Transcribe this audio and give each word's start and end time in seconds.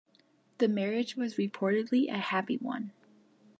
The 0.57 0.67
marriage 0.67 1.15
was 1.15 1.35
reportedly 1.35 2.09
a 2.09 2.17
happy 2.17 2.57
one. 2.57 2.91